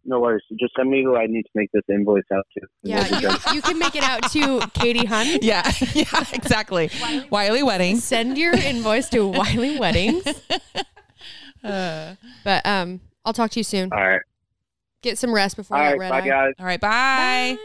[0.04, 0.42] No worries.
[0.60, 2.68] Just send me who I need to make this invoice out to.
[2.84, 5.44] Yeah, you, you can make it out to Katie Hund.
[5.44, 6.90] Yeah, yeah, exactly.
[7.30, 7.98] Wylie Wedding.
[7.98, 10.26] Send your invoice to Wylie Weddings.
[11.64, 13.92] Uh, But um, I'll talk to you soon.
[13.94, 14.22] All right.
[15.04, 16.00] Get some rest before All that right.
[16.00, 16.28] red Bye, eye.
[16.28, 16.54] guys.
[16.60, 17.58] all right, bye.
[17.58, 17.64] Bye.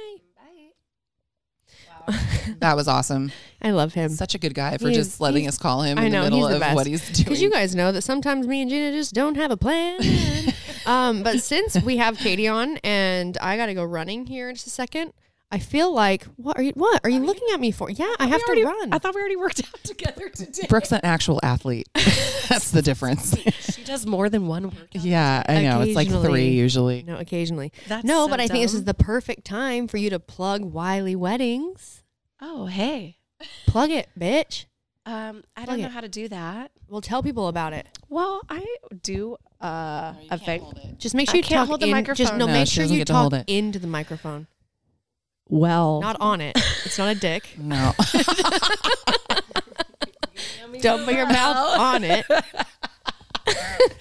[2.59, 3.31] That was awesome.
[3.63, 4.11] I love him.
[4.11, 6.25] Such a good guy for He's- just letting he's- us call him I in know,
[6.25, 6.75] the middle he's the of best.
[6.75, 7.25] what he's doing.
[7.25, 10.01] Because you guys know that sometimes me and Jeanna just don't have a plan.
[10.87, 14.57] um, but since we have Katie on and I got to go running here in
[14.57, 15.13] just a second,
[15.53, 16.73] I feel like what are you?
[16.75, 17.91] What are you looking at me for?
[17.91, 18.93] Yeah, I have to already, run.
[18.93, 20.67] I thought we already worked out together today.
[20.69, 21.89] Brooke's an actual athlete.
[22.49, 23.37] That's the difference.
[23.73, 24.95] She does more than one workout.
[24.95, 25.83] yeah, I know.
[25.83, 27.03] It's like three usually.
[27.03, 27.71] no, occasionally.
[27.87, 30.65] That's no, so but I think this is the perfect time for you to plug
[30.65, 32.03] Wylie Weddings.
[32.41, 33.19] Oh, hey.
[33.67, 34.65] Plug it, bitch.
[35.05, 35.93] Um, I Plug don't know it.
[35.93, 36.71] how to do that.
[36.89, 37.87] We'll tell people about it.
[38.09, 38.65] Well, I
[39.03, 40.99] do uh event.
[40.99, 42.39] Just make I sure you can't talk hold the in, Just microphone.
[42.39, 43.53] no, No, make sure you get to hold talk it.
[43.53, 44.47] into the microphone,
[45.55, 46.57] Well, not on it.
[46.87, 47.55] It's not a dick.
[47.59, 47.93] No.
[50.81, 52.25] Don't put your mouth on it.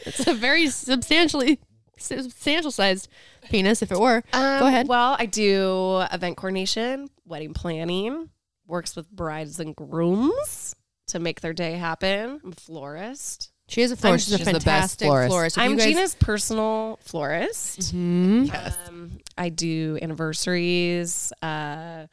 [0.06, 1.60] it's a very substantially
[1.98, 3.08] substantial sized
[3.50, 3.82] penis.
[3.82, 4.88] If it were, go Um, ahead.
[4.88, 8.30] Well, I do event coordination, wedding planning,
[8.66, 10.74] works with brides and grooms
[11.08, 12.40] to make their day happen.
[12.44, 13.51] I'm a florist.
[13.72, 14.26] She is a florist.
[14.26, 15.30] She's a she's the best fantastic florist.
[15.30, 15.58] florist.
[15.58, 17.92] I'm guys, Jeanna's personal florist.
[17.92, 18.48] Hmm?
[18.90, 22.08] Um, I do anniversaries, uh,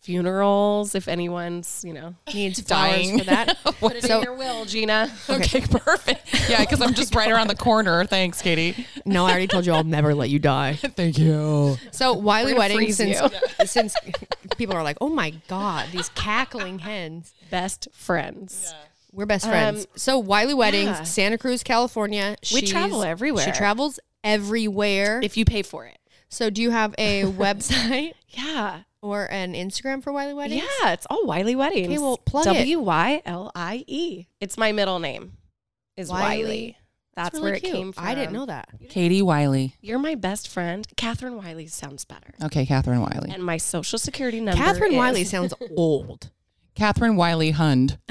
[0.00, 0.94] funerals.
[0.94, 3.18] If anyone's, you know, needs flowers Dying.
[3.18, 3.58] for that.
[3.78, 5.12] put it So- in your will, Jeanna.
[5.28, 6.48] okay, perfect.
[6.48, 8.06] Yeah, because I'm just right around the corner.
[8.06, 8.86] Thanks, Katie.
[9.04, 10.74] no, I already told you I'll never let you die.
[10.80, 11.76] Thank you.
[11.90, 13.66] So Wylie gonna wedding since you.
[13.66, 13.94] since
[14.56, 17.34] people are like, oh my god, these cackling hens.
[17.50, 18.72] Best friends.
[19.16, 19.80] We're best friends.
[19.86, 21.02] Um, so Wylie weddings, yeah.
[21.04, 22.36] Santa Cruz, California.
[22.52, 23.44] We She's- travel everywhere.
[23.44, 25.20] She travels everywhere.
[25.22, 25.98] If you pay for it.
[26.28, 28.80] so do you have a website Yeah.
[29.00, 30.62] or an Instagram for Wylie weddings?
[30.82, 31.88] Yeah, it's all Wylie Weddings.
[31.88, 32.52] Okay, well, plug it.
[32.54, 34.26] W Y L I E.
[34.40, 35.32] It's my middle name.
[35.96, 36.42] Is Wylie.
[36.44, 36.76] Wylie.
[37.14, 37.72] That's really where it cute.
[37.72, 38.04] came from.
[38.04, 38.68] I didn't know that.
[38.90, 39.74] Katie Wylie.
[39.80, 40.86] You're my best friend.
[40.98, 42.34] Catherine Wylie sounds better.
[42.44, 43.30] Okay, Catherine Wylie.
[43.32, 44.62] And my social security number.
[44.62, 46.30] Catherine is- Wylie sounds old.
[46.74, 47.96] Catherine Wylie Hund.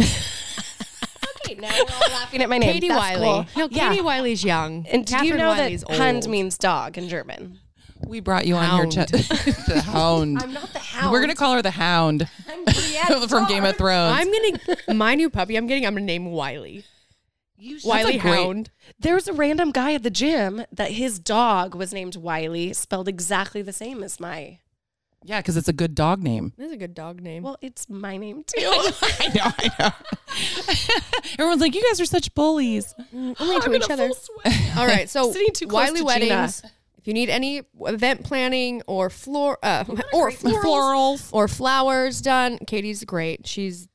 [1.57, 2.73] Okay, now we're all laughing at my name.
[2.73, 3.45] Katie That's Wylie.
[3.55, 3.63] cool.
[3.63, 3.89] No, Yeah.
[3.89, 4.85] Katie Wylie's young.
[4.87, 7.59] And do you know Wylie's that Hund means dog in German?
[8.05, 8.91] We brought you on here Hound.
[8.91, 9.05] to
[9.67, 10.41] the Hound.
[10.43, 11.11] I'm not the hound.
[11.11, 14.19] We're gonna call her the Hound I'm Brienne from Game of Thrones.
[14.19, 15.55] I'm getting my new puppy.
[15.55, 15.85] I'm getting.
[15.85, 16.83] I'm gonna name Wiley.
[17.57, 18.69] You Wiley a great- Hound.
[18.99, 23.61] There's a random guy at the gym that his dog was named Wylie, spelled exactly
[23.61, 24.59] the same as my.
[25.27, 26.53] Yeah, because it's a good dog name.
[26.55, 27.41] That's a good dog name.
[27.41, 28.59] Well, it's my name too.
[28.61, 29.91] I know, I know.
[31.39, 32.93] Everyone's like, you guys are such bullies.
[33.13, 34.09] only to each other.
[34.77, 36.63] All right, so Sitting too close Wylie to weddings.
[36.97, 41.29] If you need any event planning or floor uh, or florals, Florals.
[41.33, 43.45] or flowers done, Katie's great.
[43.47, 43.87] She's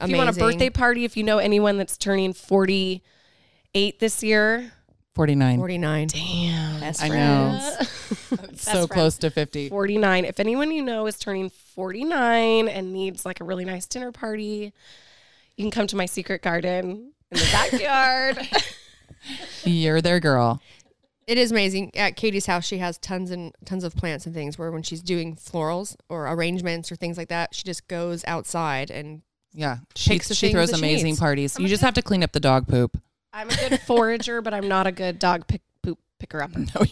[0.00, 4.72] If you want a birthday party, if you know anyone that's turning 48 this year,
[5.14, 5.58] 49.
[5.58, 6.06] 49.
[6.08, 6.80] damn.
[6.80, 8.30] Best I friends.
[8.30, 8.38] know.
[8.56, 9.68] so close to 50.
[9.68, 10.24] 49.
[10.24, 14.72] If anyone you know is turning 49 and needs like a really nice dinner party,
[15.56, 18.38] you can come to my secret garden in the backyard.
[19.64, 20.60] You're their girl.
[21.26, 21.96] It is amazing.
[21.96, 24.58] At Katie's house, she has tons and tons of plants and things.
[24.58, 28.90] Where when she's doing florals or arrangements or things like that, she just goes outside
[28.90, 29.78] and Yeah.
[29.94, 31.20] She, she throws she amazing needs.
[31.20, 31.58] parties.
[31.58, 32.98] You just have to clean up the dog poop.
[33.32, 36.50] I'm a good forager, but I'm not a good dog pick, poop picker up.
[36.56, 36.88] No, you're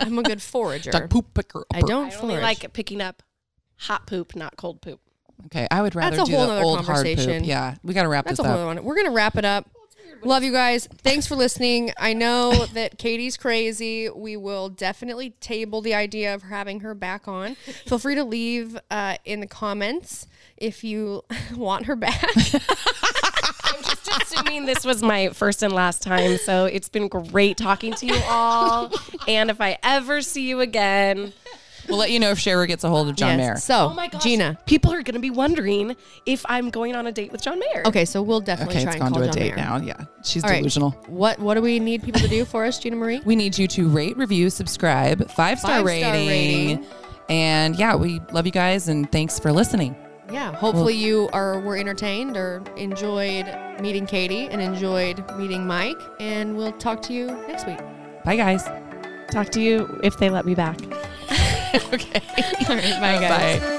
[0.00, 0.90] I'm a good forager.
[0.90, 1.64] Dog poop picker.
[1.72, 2.42] I don't I only forage.
[2.42, 3.22] like picking up
[3.76, 5.00] hot poop, not cold poop.
[5.46, 7.16] Okay, I would rather That's a do whole the nother old hard poop.
[7.16, 7.44] conversation.
[7.44, 8.36] Yeah, we got to wrap it up.
[8.36, 8.66] That's a this whole up.
[8.68, 8.84] other one.
[8.84, 9.68] We're gonna wrap it up.
[10.22, 10.86] Love you guys.
[11.02, 11.92] Thanks for listening.
[11.98, 14.08] I know that Katie's crazy.
[14.08, 17.56] We will definitely table the idea of having her back on.
[17.86, 20.26] Feel free to leave uh, in the comments
[20.56, 21.24] if you
[21.54, 22.24] want her back.
[24.06, 27.94] I'm just assuming this was my first and last time, so it's been great talking
[27.94, 28.92] to you all.
[29.28, 31.32] And if I ever see you again,
[31.86, 33.46] We'll let you know if Shara gets a hold of John Yes.
[33.46, 33.56] Mayer.
[33.58, 34.56] So, oh my gosh, Jeanna.
[34.64, 35.94] people are going to be wondering
[36.24, 37.82] if I'm going on a date with John Mayer.
[37.84, 39.56] Okay, so we'll definitely Okay, try it's and gone call to a John date Mayer.
[39.56, 39.76] now.
[39.76, 40.56] Yeah, she's All right.
[40.60, 40.92] delusional.
[41.08, 43.20] What What do we need people to do for us, Jeanna Marie?
[43.26, 46.26] We need you to rate, review, subscribe, five star Five-star rating.
[46.78, 46.86] rating.
[47.28, 49.94] And yeah, we love you guys and thanks for listening.
[50.32, 53.46] Yeah, hopefully you are were entertained or enjoyed
[53.80, 56.00] meeting Katie and enjoyed meeting Mike.
[56.20, 57.78] And we'll talk to you next week.
[58.24, 58.64] Bye, guys.
[59.30, 60.80] Talk to you if they let me back.
[61.92, 62.22] okay.
[62.68, 63.60] All right, bye guys.
[63.60, 63.76] Bye.